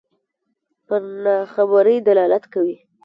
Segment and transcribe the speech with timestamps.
[0.85, 2.75] پر ناخبرۍ دلالت کوي.